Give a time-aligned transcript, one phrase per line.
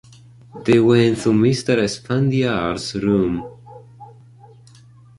[0.65, 1.77] They went to Mr.
[1.77, 3.43] Esfandiar's room.